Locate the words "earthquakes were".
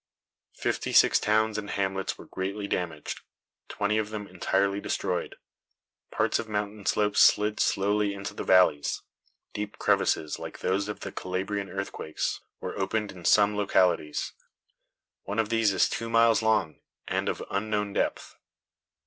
11.69-12.79